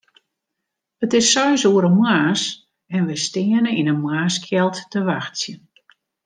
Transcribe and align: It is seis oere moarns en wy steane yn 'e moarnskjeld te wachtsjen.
It 1.03 1.11
is 1.19 1.27
seis 1.33 1.61
oere 1.71 1.91
moarns 1.97 2.41
en 2.95 3.01
wy 3.07 3.17
steane 3.27 3.71
yn 3.79 3.89
'e 3.91 3.95
moarnskjeld 4.03 4.77
te 4.91 4.99
wachtsjen. 5.09 5.61